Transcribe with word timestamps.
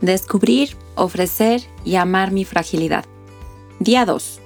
Descubrir, 0.00 0.78
ofrecer 0.94 1.60
y 1.84 1.96
amar 1.96 2.30
mi 2.30 2.46
fragilidad. 2.46 3.04
Día 3.80 4.06
2. 4.06 4.40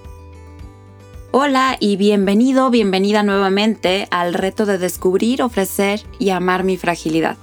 Hola 1.30 1.77
y 1.79 1.96
bienvenido, 1.96 2.71
bienvenida 2.71 3.22
nuevamente 3.22 4.09
al 4.11 4.35
reto 4.35 4.67
de 4.67 4.79
descubrir, 4.79 5.43
ofrecer 5.43 6.01
y 6.19 6.30
amar 6.30 6.65
mi 6.65 6.76
fragilidad. 6.76 7.37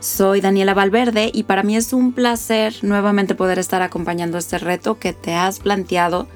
Soy 0.00 0.40
Daniela 0.40 0.74
Valverde 0.74 1.30
y 1.32 1.44
para 1.44 1.62
mí 1.62 1.76
es 1.76 1.92
un 1.92 2.12
placer 2.12 2.74
nuevamente 2.82 3.36
poder 3.36 3.60
estar 3.60 3.80
acompañando 3.80 4.38
este 4.38 4.58
reto 4.58 4.98
que 4.98 5.12
te 5.12 5.34
has 5.34 5.60
planteado 5.60 6.26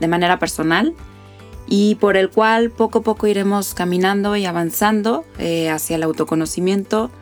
de 0.00 0.08
manera 0.08 0.40
personal 0.40 0.94
y 1.68 1.94
por 1.94 2.16
el 2.16 2.28
cual 2.28 2.70
poco 2.70 2.98
a 2.98 3.02
poco 3.02 3.28
iremos 3.28 3.72
caminando 3.72 4.34
y 4.34 4.46
avanzando 4.46 5.24
eh, 5.38 5.70
hacia 5.70 5.94
el 5.94 6.02
autoconocimiento, 6.02 7.12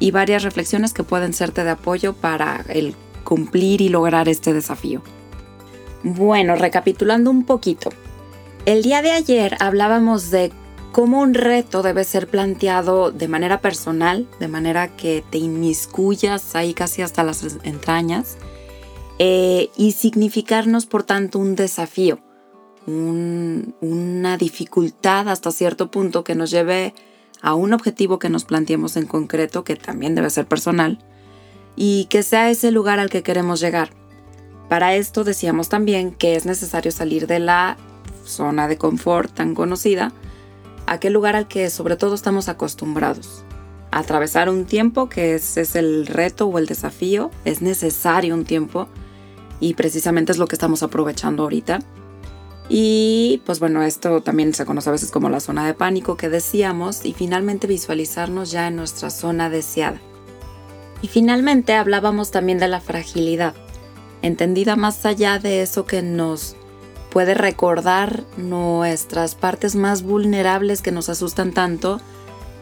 y 0.00 0.10
varias 0.10 0.42
reflexiones 0.42 0.92
que 0.92 1.04
pueden 1.04 1.32
serte 1.32 1.62
de 1.62 1.70
apoyo 1.70 2.14
para 2.14 2.64
el 2.68 2.96
cumplir 3.22 3.80
y 3.80 3.88
lograr 3.88 4.28
este 4.28 4.52
desafío. 4.52 5.02
Bueno, 6.02 6.56
recapitulando 6.56 7.30
un 7.30 7.44
poquito. 7.44 7.90
El 8.66 8.82
día 8.82 9.02
de 9.02 9.12
ayer 9.12 9.56
hablábamos 9.60 10.30
de 10.30 10.50
cómo 10.92 11.20
un 11.20 11.34
reto 11.34 11.82
debe 11.82 12.04
ser 12.04 12.26
planteado 12.26 13.10
de 13.12 13.28
manera 13.28 13.60
personal, 13.60 14.26
de 14.40 14.48
manera 14.48 14.96
que 14.96 15.22
te 15.30 15.38
inmiscuyas 15.38 16.56
ahí 16.56 16.74
casi 16.74 17.02
hasta 17.02 17.22
las 17.22 17.58
entrañas, 17.62 18.38
eh, 19.18 19.68
y 19.76 19.92
significarnos 19.92 20.86
por 20.86 21.02
tanto 21.02 21.38
un 21.38 21.54
desafío, 21.54 22.18
una 22.86 24.36
dificultad 24.38 25.28
hasta 25.28 25.52
cierto 25.52 25.90
punto 25.90 26.24
que 26.24 26.34
nos 26.34 26.50
lleve 26.50 26.94
a 27.42 27.54
un 27.54 27.72
objetivo 27.72 28.18
que 28.18 28.28
nos 28.28 28.44
planteemos 28.44 28.96
en 28.96 29.06
concreto, 29.06 29.64
que 29.64 29.76
también 29.76 30.14
debe 30.14 30.30
ser 30.30 30.46
personal, 30.46 30.98
y 31.76 32.06
que 32.06 32.22
sea 32.22 32.50
ese 32.50 32.70
lugar 32.70 32.98
al 32.98 33.10
que 33.10 33.22
queremos 33.22 33.60
llegar. 33.60 33.90
Para 34.68 34.94
esto 34.94 35.24
decíamos 35.24 35.68
también 35.68 36.12
que 36.12 36.36
es 36.36 36.46
necesario 36.46 36.92
salir 36.92 37.26
de 37.26 37.40
la 37.40 37.76
zona 38.24 38.68
de 38.68 38.78
confort 38.78 39.32
tan 39.34 39.54
conocida, 39.54 40.12
aquel 40.86 41.12
lugar 41.12 41.36
al 41.36 41.48
que 41.48 41.70
sobre 41.70 41.96
todo 41.96 42.14
estamos 42.14 42.48
acostumbrados. 42.48 43.44
Atravesar 43.90 44.48
un 44.48 44.66
tiempo, 44.66 45.08
que 45.08 45.34
es, 45.34 45.56
es 45.56 45.74
el 45.74 46.06
reto 46.06 46.46
o 46.46 46.58
el 46.58 46.66
desafío, 46.66 47.30
es 47.44 47.62
necesario 47.62 48.34
un 48.34 48.44
tiempo 48.44 48.88
y 49.58 49.74
precisamente 49.74 50.32
es 50.32 50.38
lo 50.38 50.46
que 50.46 50.54
estamos 50.54 50.82
aprovechando 50.82 51.42
ahorita 51.42 51.80
y 52.72 53.42
pues 53.44 53.58
bueno, 53.58 53.82
esto 53.82 54.22
también 54.22 54.54
se 54.54 54.64
conoce 54.64 54.88
a 54.90 54.92
veces 54.92 55.10
como 55.10 55.28
la 55.28 55.40
zona 55.40 55.66
de 55.66 55.74
pánico 55.74 56.16
que 56.16 56.28
decíamos 56.28 57.04
y 57.04 57.14
finalmente 57.14 57.66
visualizarnos 57.66 58.52
ya 58.52 58.68
en 58.68 58.76
nuestra 58.76 59.10
zona 59.10 59.50
deseada. 59.50 60.00
Y 61.02 61.08
finalmente 61.08 61.74
hablábamos 61.74 62.30
también 62.30 62.58
de 62.58 62.68
la 62.68 62.80
fragilidad, 62.80 63.54
entendida 64.22 64.76
más 64.76 65.04
allá 65.04 65.40
de 65.40 65.62
eso 65.62 65.84
que 65.84 66.00
nos 66.00 66.54
puede 67.10 67.34
recordar 67.34 68.22
nuestras 68.36 69.34
partes 69.34 69.74
más 69.74 70.04
vulnerables 70.04 70.80
que 70.80 70.92
nos 70.92 71.08
asustan 71.08 71.50
tanto 71.50 72.00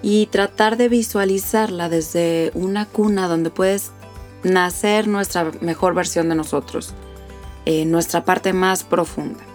y 0.01 0.25
tratar 0.29 0.79
de 0.79 0.89
visualizarla 0.89 1.91
desde 1.91 2.51
una 2.55 2.87
cuna 2.87 3.29
donde 3.29 3.51
puedes 3.51 3.91
nacer 4.43 5.07
nuestra 5.07 5.51
mejor 5.61 5.93
versión 5.93 6.31
de 6.31 6.35
nosotros, 6.35 6.95
eh, 7.67 7.85
nuestra 7.85 8.25
parte 8.25 8.55
más 8.55 8.85
profunda. 8.85 9.48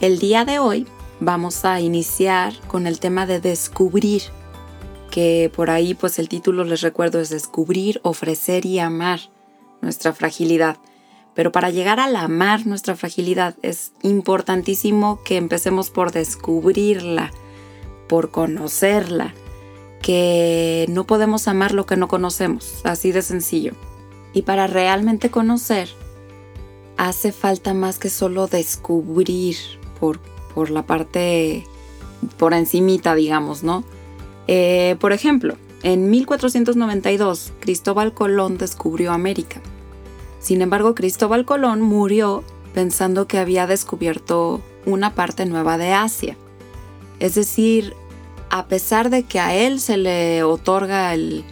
El 0.00 0.20
día 0.20 0.44
de 0.44 0.60
hoy 0.60 0.86
vamos 1.18 1.64
a 1.64 1.80
iniciar 1.80 2.54
con 2.68 2.86
el 2.86 3.00
tema 3.00 3.26
de 3.26 3.40
descubrir, 3.40 4.22
que 5.10 5.50
por 5.52 5.70
ahí 5.70 5.94
pues 5.94 6.20
el 6.20 6.28
título 6.28 6.62
les 6.62 6.82
recuerdo 6.82 7.18
es 7.18 7.30
descubrir, 7.30 7.98
ofrecer 8.04 8.64
y 8.64 8.78
amar 8.78 9.18
nuestra 9.80 10.12
fragilidad. 10.12 10.76
Pero 11.34 11.50
para 11.50 11.70
llegar 11.70 11.98
al 11.98 12.14
amar 12.14 12.64
nuestra 12.64 12.94
fragilidad 12.94 13.56
es 13.62 13.90
importantísimo 14.02 15.20
que 15.24 15.36
empecemos 15.36 15.90
por 15.90 16.12
descubrirla, 16.12 17.32
por 18.08 18.30
conocerla, 18.30 19.34
que 20.00 20.86
no 20.88 21.08
podemos 21.08 21.48
amar 21.48 21.74
lo 21.74 21.86
que 21.86 21.96
no 21.96 22.06
conocemos, 22.06 22.82
así 22.84 23.10
de 23.10 23.22
sencillo. 23.22 23.72
Y 24.32 24.42
para 24.42 24.68
realmente 24.68 25.28
conocer, 25.28 25.88
hace 26.96 27.32
falta 27.32 27.74
más 27.74 27.98
que 27.98 28.10
solo 28.10 28.46
descubrir 28.46 29.56
por, 29.98 30.20
la 30.70 30.84
parte 30.84 31.66
por 32.36 32.54
encimita, 32.54 33.14
digamos, 33.14 33.62
¿no? 33.62 33.84
Eh, 34.46 34.96
por 35.00 35.12
ejemplo, 35.12 35.56
en 35.82 36.10
1492 36.10 37.52
Cristóbal 37.60 38.12
Colón 38.12 38.58
descubrió 38.58 39.12
América. 39.12 39.60
Sin 40.40 40.62
embargo, 40.62 40.94
Cristóbal 40.94 41.44
Colón 41.44 41.82
murió 41.82 42.42
pensando 42.74 43.26
que 43.26 43.38
había 43.38 43.66
descubierto 43.66 44.60
una 44.86 45.14
parte 45.14 45.46
nueva 45.46 45.78
de 45.78 45.92
Asia. 45.92 46.36
Es 47.20 47.34
decir, 47.34 47.94
a 48.50 48.66
pesar 48.66 49.10
de 49.10 49.24
que 49.24 49.40
a 49.40 49.54
él 49.54 49.80
se 49.80 49.96
le 49.96 50.42
otorga 50.42 51.12
el 51.14 51.44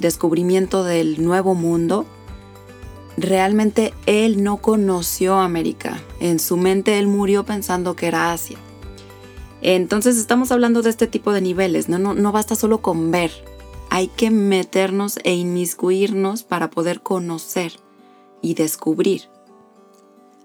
descubrimiento 0.00 0.84
del 0.84 1.22
nuevo 1.22 1.54
mundo, 1.54 2.06
realmente 3.16 3.94
él 4.06 4.42
no 4.42 4.58
conoció 4.58 5.36
América. 5.36 6.00
En 6.20 6.38
su 6.38 6.56
mente 6.56 6.98
él 6.98 7.06
murió 7.06 7.44
pensando 7.44 7.96
que 7.96 8.06
era 8.06 8.32
Asia. 8.32 8.58
Entonces 9.62 10.18
estamos 10.18 10.52
hablando 10.52 10.82
de 10.82 10.90
este 10.90 11.06
tipo 11.06 11.32
de 11.32 11.40
niveles, 11.40 11.88
no, 11.88 11.98
no, 11.98 12.32
basta 12.32 12.54
solo 12.54 12.82
con 12.82 13.10
ver, 13.10 13.30
hay 13.88 14.08
que 14.08 14.30
meternos 14.30 15.18
e 15.24 15.32
inmiscuirnos 15.32 16.42
para 16.42 16.68
poder 16.68 17.00
conocer 17.00 17.72
y 18.42 18.52
descubrir. 18.54 19.22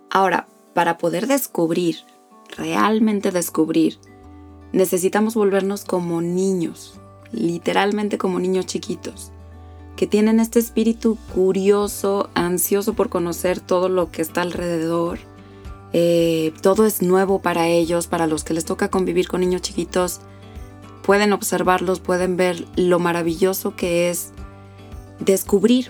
Ahora, 0.09 0.47
para 0.73 0.97
poder 0.97 1.27
descubrir, 1.27 1.97
realmente 2.55 3.31
descubrir, 3.31 3.99
necesitamos 4.71 5.35
volvernos 5.35 5.83
como 5.83 6.21
niños, 6.21 6.97
literalmente 7.33 8.17
como 8.17 8.39
niños 8.39 8.67
chiquitos 8.67 9.33
que 9.99 10.07
tienen 10.07 10.39
este 10.39 10.59
espíritu 10.59 11.17
curioso, 11.35 12.29
ansioso 12.33 12.93
por 12.93 13.09
conocer 13.09 13.59
todo 13.59 13.89
lo 13.89 14.09
que 14.11 14.21
está 14.21 14.43
alrededor. 14.43 15.19
Eh, 15.91 16.53
todo 16.61 16.85
es 16.85 17.01
nuevo 17.01 17.39
para 17.41 17.67
ellos, 17.67 18.07
para 18.07 18.25
los 18.25 18.45
que 18.45 18.53
les 18.53 18.63
toca 18.63 18.87
convivir 18.87 19.27
con 19.27 19.41
niños 19.41 19.61
chiquitos. 19.61 20.21
Pueden 21.03 21.33
observarlos, 21.33 21.99
pueden 21.99 22.37
ver 22.37 22.65
lo 22.77 22.99
maravilloso 22.99 23.75
que 23.75 24.09
es 24.09 24.31
descubrir, 25.19 25.89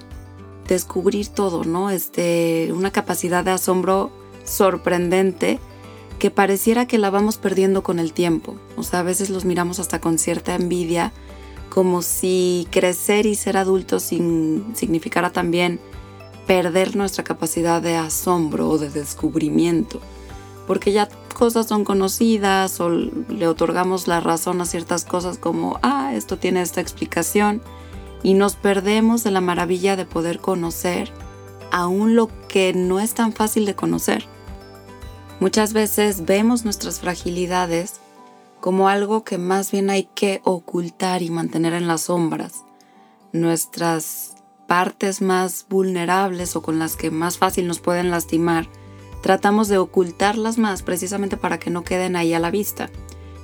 descubrir 0.67 1.27
todo, 1.27 1.63
¿no? 1.63 1.91
Este, 1.91 2.71
una 2.73 2.89
capacidad 2.89 3.43
de 3.43 3.51
asombro 3.51 4.09
sorprendente 4.43 5.59
que 6.17 6.31
pareciera 6.31 6.87
que 6.87 6.97
la 6.97 7.11
vamos 7.11 7.37
perdiendo 7.37 7.83
con 7.83 7.99
el 7.99 8.13
tiempo. 8.13 8.55
O 8.75 8.81
sea, 8.81 9.01
a 9.01 9.03
veces 9.03 9.29
los 9.29 9.45
miramos 9.45 9.79
hasta 9.79 10.01
con 10.01 10.17
cierta 10.17 10.55
envidia 10.55 11.13
como 11.69 12.01
si 12.01 12.67
crecer 12.71 13.25
y 13.25 13.35
ser 13.35 13.57
adultos 13.57 14.03
significara 14.03 15.31
también 15.31 15.79
perder 16.47 16.95
nuestra 16.95 17.23
capacidad 17.23 17.81
de 17.81 17.95
asombro 17.95 18.69
o 18.69 18.77
de 18.77 18.89
descubrimiento, 18.89 20.01
porque 20.65 20.91
ya 20.91 21.07
cosas 21.35 21.67
son 21.67 21.85
conocidas 21.85 22.79
o 22.79 22.89
le 22.89 23.47
otorgamos 23.47 24.07
la 24.07 24.19
razón 24.19 24.59
a 24.61 24.65
ciertas 24.65 25.05
cosas 25.05 25.37
como, 25.37 25.79
ah, 25.83 26.13
esto 26.15 26.37
tiene 26.37 26.61
esta 26.61 26.81
explicación, 26.81 27.61
y 28.23 28.33
nos 28.33 28.55
perdemos 28.55 29.23
de 29.23 29.31
la 29.31 29.41
maravilla 29.41 29.95
de 29.95 30.05
poder 30.05 30.39
conocer 30.39 31.11
aún 31.71 32.15
lo 32.15 32.29
que 32.47 32.73
no 32.73 32.99
es 32.99 33.13
tan 33.13 33.31
fácil 33.31 33.65
de 33.65 33.75
conocer. 33.75 34.25
Muchas 35.39 35.71
veces 35.71 36.25
vemos 36.25 36.65
nuestras 36.65 36.99
fragilidades 36.99 38.01
como 38.59 38.89
algo 38.89 39.23
que 39.23 39.37
más 39.37 39.71
bien 39.71 39.89
hay 39.89 40.03
que 40.15 40.41
ocultar 40.43 41.21
y 41.21 41.29
mantener 41.29 41.73
en 41.73 41.87
las 41.87 42.01
sombras. 42.01 42.65
Nuestras 43.31 44.35
partes 44.67 45.21
más 45.21 45.65
vulnerables 45.69 46.55
o 46.55 46.61
con 46.61 46.79
las 46.79 46.95
que 46.95 47.11
más 47.11 47.37
fácil 47.37 47.67
nos 47.67 47.79
pueden 47.79 48.11
lastimar, 48.11 48.67
tratamos 49.21 49.67
de 49.67 49.77
ocultarlas 49.77 50.57
más 50.57 50.83
precisamente 50.83 51.37
para 51.37 51.59
que 51.59 51.69
no 51.69 51.83
queden 51.83 52.15
ahí 52.15 52.33
a 52.33 52.39
la 52.39 52.51
vista. 52.51 52.89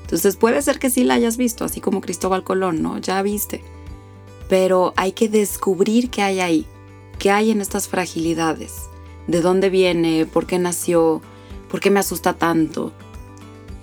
Entonces 0.02 0.36
puede 0.36 0.62
ser 0.62 0.78
que 0.80 0.90
sí 0.90 1.04
la 1.04 1.16
hayas 1.16 1.38
visto, 1.38 1.66
así 1.66 1.82
como 1.82 2.02
Cristóbal 2.02 2.44
Colón, 2.44 2.82
¿no? 2.82 3.00
Ya 3.00 3.22
viste. 3.22 3.64
Pero 4.48 4.94
hay 4.96 5.14
que 5.14 5.30
descubrir 5.30 6.12
qué 6.12 6.22
hay 6.22 6.40
ahí, 6.40 6.68
qué 7.18 7.32
hay 7.32 7.50
en 7.50 7.60
estas 7.60 7.88
fragilidades, 7.88 8.74
de 9.26 9.42
dónde 9.42 9.72
viene, 9.72 10.28
por 10.28 10.46
qué 10.46 10.60
nació, 10.60 11.22
por 11.72 11.80
qué 11.80 11.90
me 11.90 12.00
asusta 12.00 12.34
tanto, 12.34 12.94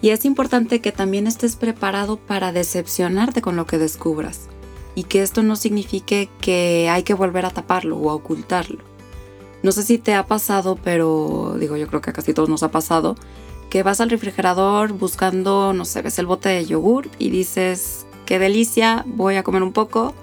y 0.03 0.11
es 0.11 0.25
importante 0.25 0.81
que 0.81 0.91
también 0.91 1.27
estés 1.27 1.57
preparado 1.57 2.17
para 2.17 2.53
decepcionarte 2.53 3.41
con 3.41 3.57
lo 3.57 3.67
que 3.67 3.79
descubras 3.79 4.49
y 4.97 5.05
que 5.05 5.23
esto 5.23 5.43
no 5.43 5.57
signifique 5.57 6.29
que 6.41 6.89
hay 6.91 7.05
que 7.05 7.15
volver 7.15 7.47
a 7.47 7.51
taparlo 7.51 7.97
o 7.97 8.11
a 8.11 8.15
ocultarlo. 8.15 8.83
No 9.63 9.71
sé 9.71 9.85
si 9.85 9.99
te 9.99 10.15
ha 10.15 10.27
pasado, 10.27 10.77
pero 10.83 11.57
digo, 11.59 11.77
yo 11.77 11.87
creo 11.87 12.01
que 12.01 12.11
a 12.11 12.13
casi 12.13 12.35
todos 12.35 12.49
nos 12.49 12.65
ha 12.65 12.73
pasado, 12.73 13.15
que 13.71 13.85
vas 13.85 14.01
al 14.01 14.11
refrigerador 14.11 14.93
buscando, 14.93 15.73
no 15.73 15.85
sé, 15.85 16.03
ves 16.03 16.19
el 16.19 16.27
bote 16.27 16.49
de 16.49 16.67
yogur 16.67 17.09
y 17.19 17.31
dices, 17.31 18.05
qué 18.27 18.41
delicia, 18.41 19.05
voy 19.07 19.37
a 19.37 19.45
comer 19.45 19.63
un 19.63 19.73
poco, 19.73 20.15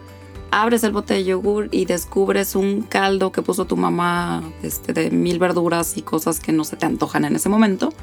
abres 0.52 0.84
el 0.84 0.92
bote 0.92 1.14
de 1.14 1.24
yogur 1.24 1.70
y 1.72 1.86
descubres 1.86 2.56
un 2.56 2.82
caldo 2.82 3.32
que 3.32 3.42
puso 3.42 3.64
tu 3.64 3.78
mamá 3.78 4.44
este, 4.62 4.92
de 4.92 5.10
mil 5.10 5.40
verduras 5.40 5.96
y 5.96 6.02
cosas 6.02 6.42
que 6.42 6.52
no 6.52 6.66
se 6.66 6.76
te 6.76 6.86
antojan 6.86 7.24
en 7.24 7.38
ese 7.38 7.48
momento. 7.48 7.94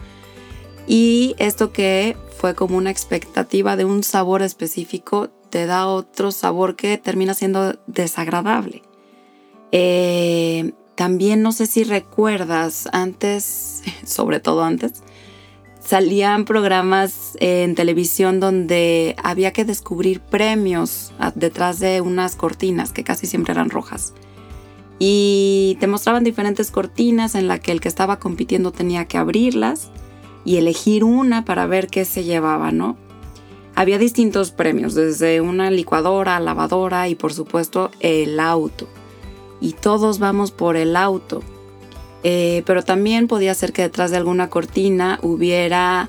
Y 0.86 1.34
esto 1.38 1.72
que 1.72 2.16
fue 2.38 2.54
como 2.54 2.76
una 2.76 2.90
expectativa 2.90 3.76
de 3.76 3.84
un 3.84 4.02
sabor 4.02 4.42
específico 4.42 5.30
te 5.50 5.66
da 5.66 5.86
otro 5.86 6.32
sabor 6.32 6.76
que 6.76 6.98
termina 6.98 7.34
siendo 7.34 7.78
desagradable. 7.86 8.82
Eh, 9.72 10.72
también 10.94 11.42
no 11.42 11.52
sé 11.52 11.66
si 11.66 11.84
recuerdas 11.84 12.88
antes, 12.92 13.82
sobre 14.04 14.40
todo 14.40 14.64
antes, 14.64 15.02
salían 15.80 16.44
programas 16.44 17.36
en 17.40 17.74
televisión 17.74 18.40
donde 18.40 19.14
había 19.22 19.52
que 19.52 19.64
descubrir 19.64 20.20
premios 20.20 21.12
detrás 21.34 21.78
de 21.78 22.00
unas 22.00 22.34
cortinas 22.34 22.92
que 22.92 23.04
casi 23.04 23.26
siempre 23.26 23.52
eran 23.52 23.70
rojas. 23.70 24.12
Y 24.98 25.76
te 25.78 25.86
mostraban 25.86 26.24
diferentes 26.24 26.70
cortinas 26.70 27.34
en 27.34 27.48
la 27.48 27.58
que 27.58 27.70
el 27.70 27.80
que 27.80 27.88
estaba 27.88 28.18
compitiendo 28.18 28.72
tenía 28.72 29.04
que 29.04 29.18
abrirlas 29.18 29.90
y 30.46 30.56
elegir 30.56 31.04
una 31.04 31.44
para 31.44 31.66
ver 31.66 31.88
qué 31.88 32.06
se 32.06 32.24
llevaba, 32.24 32.70
¿no? 32.70 32.96
Había 33.74 33.98
distintos 33.98 34.52
premios, 34.52 34.94
desde 34.94 35.42
una 35.42 35.70
licuadora, 35.70 36.40
lavadora 36.40 37.08
y 37.08 37.14
por 37.14 37.34
supuesto 37.34 37.90
el 38.00 38.40
auto. 38.40 38.88
Y 39.60 39.72
todos 39.72 40.18
vamos 40.18 40.52
por 40.52 40.76
el 40.76 40.96
auto. 40.96 41.42
Eh, 42.22 42.62
pero 42.64 42.82
también 42.82 43.28
podía 43.28 43.54
ser 43.54 43.72
que 43.72 43.82
detrás 43.82 44.10
de 44.10 44.16
alguna 44.16 44.48
cortina 44.48 45.18
hubiera 45.20 46.08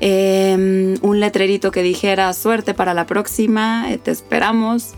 em, 0.00 0.96
un 1.00 1.20
letrerito 1.20 1.70
que 1.70 1.82
dijera 1.82 2.32
suerte 2.34 2.74
para 2.74 2.94
la 2.94 3.06
próxima, 3.06 3.90
eh, 3.90 3.98
te 3.98 4.10
esperamos, 4.10 4.92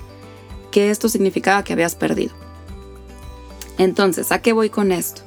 que 0.71 0.91
esto 0.91 1.09
significaba 1.09 1.63
que 1.63 1.75
habías 1.75 1.95
perdido. 1.95 2.35
Entonces, 3.79 4.33
¿a 4.33 4.41
qué 4.41 4.53
voy 4.53 4.71
con 4.71 4.91
esto? 4.91 5.23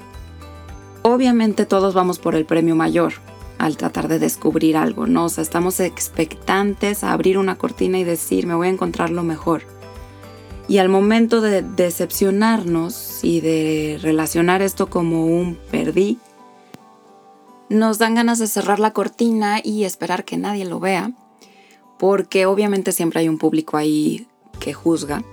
Obviamente 1.10 1.66
todos 1.66 1.94
vamos 1.94 2.20
por 2.20 2.36
el 2.36 2.46
premio 2.46 2.76
mayor 2.76 3.14
al 3.60 3.78
tratar 3.78 4.10
de 4.10 4.20
descubrir 4.20 4.76
algo, 4.76 5.08
¿no? 5.08 5.24
O 5.24 5.30
sea, 5.30 5.42
estamos 5.42 5.80
expectantes 5.80 7.02
a 7.02 7.14
abrir 7.14 7.38
una 7.38 7.58
cortina 7.58 7.98
y 7.98 8.04
decir, 8.04 8.46
me 8.46 8.56
voy 8.56 8.68
a 8.68 8.72
encontrar 8.72 9.10
lo 9.10 9.24
mejor. 9.24 9.62
Y 10.68 10.80
al 10.80 10.90
momento 10.90 11.40
de 11.40 11.62
decepcionarnos 11.62 13.24
y 13.24 13.40
de 13.40 14.00
relacionar 14.02 14.62
esto 14.62 14.90
como 14.90 15.26
un 15.28 15.58
perdí, 15.72 16.20
nos 17.70 18.00
dan 18.00 18.16
ganas 18.16 18.38
de 18.38 18.48
cerrar 18.48 18.80
la 18.80 18.92
cortina 18.92 19.62
y 19.64 19.86
esperar 19.86 20.26
que 20.26 20.36
nadie 20.36 20.66
lo 20.66 20.82
vea, 20.82 21.14
porque 21.98 22.46
obviamente 22.46 22.92
siempre 22.92 23.22
hay 23.22 23.30
un 23.30 23.38
público 23.38 23.78
ahí 23.78 24.28
que 24.60 24.74
juzga. 24.74 25.24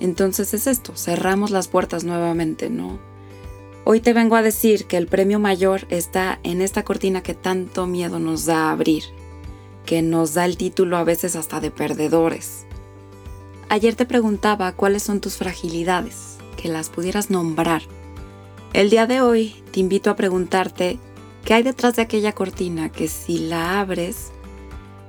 Entonces 0.00 0.52
es 0.52 0.66
esto, 0.66 0.96
cerramos 0.96 1.52
las 1.52 1.68
puertas 1.68 2.02
nuevamente, 2.02 2.70
¿no? 2.70 3.05
Hoy 3.88 4.00
te 4.00 4.12
vengo 4.12 4.34
a 4.34 4.42
decir 4.42 4.86
que 4.86 4.96
el 4.96 5.06
premio 5.06 5.38
mayor 5.38 5.86
está 5.90 6.40
en 6.42 6.60
esta 6.60 6.82
cortina 6.82 7.22
que 7.22 7.34
tanto 7.34 7.86
miedo 7.86 8.18
nos 8.18 8.44
da 8.44 8.72
abrir, 8.72 9.04
que 9.84 10.02
nos 10.02 10.34
da 10.34 10.44
el 10.44 10.56
título 10.56 10.96
a 10.96 11.04
veces 11.04 11.36
hasta 11.36 11.60
de 11.60 11.70
perdedores. 11.70 12.66
Ayer 13.68 13.94
te 13.94 14.04
preguntaba 14.04 14.72
cuáles 14.72 15.04
son 15.04 15.20
tus 15.20 15.36
fragilidades, 15.36 16.36
que 16.56 16.66
las 16.66 16.88
pudieras 16.88 17.30
nombrar. 17.30 17.82
El 18.72 18.90
día 18.90 19.06
de 19.06 19.20
hoy 19.20 19.54
te 19.70 19.78
invito 19.78 20.10
a 20.10 20.16
preguntarte 20.16 20.98
qué 21.44 21.54
hay 21.54 21.62
detrás 21.62 21.94
de 21.94 22.02
aquella 22.02 22.32
cortina 22.32 22.90
que 22.90 23.06
si 23.06 23.38
la 23.38 23.78
abres 23.78 24.32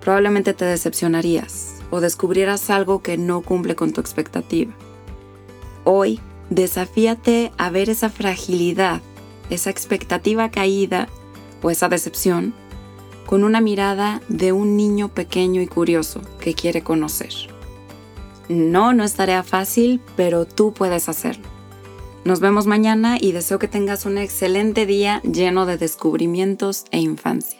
probablemente 0.01 0.53
te 0.53 0.65
decepcionarías 0.65 1.77
o 1.89 1.99
descubrieras 1.99 2.69
algo 2.69 3.01
que 3.01 3.17
no 3.17 3.41
cumple 3.41 3.75
con 3.75 3.91
tu 3.91 4.01
expectativa. 4.01 4.71
Hoy 5.83 6.21
Desafíate 6.49 7.51
a 7.57 7.69
ver 7.69 7.89
esa 7.89 8.09
fragilidad, 8.09 9.01
esa 9.49 9.69
expectativa 9.69 10.49
caída 10.49 11.07
o 11.61 11.69
esa 11.71 11.89
decepción 11.89 12.53
con 13.25 13.43
una 13.43 13.59
mirada 13.59 14.21
de 14.29 14.53
un 14.53 14.77
niño 14.77 15.09
pequeño 15.09 15.61
y 15.61 15.67
curioso 15.67 16.21
que 16.39 16.53
quiere 16.53 16.81
conocer. 16.81 17.33
No, 18.47 18.93
no 18.93 19.03
es 19.03 19.13
tarea 19.13 19.43
fácil, 19.43 20.01
pero 20.15 20.45
tú 20.45 20.73
puedes 20.73 21.09
hacerlo. 21.09 21.45
Nos 22.23 22.39
vemos 22.39 22.65
mañana 22.65 23.17
y 23.19 23.33
deseo 23.33 23.59
que 23.59 23.67
tengas 23.67 24.05
un 24.05 24.17
excelente 24.17 24.85
día 24.85 25.21
lleno 25.23 25.65
de 25.65 25.77
descubrimientos 25.77 26.85
e 26.91 26.99
infancia. 26.99 27.59